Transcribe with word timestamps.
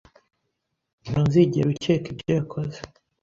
Ntuzigera 1.09 1.67
ukeka 1.73 2.07
ibyo 2.13 2.29
yakoze. 2.37 2.77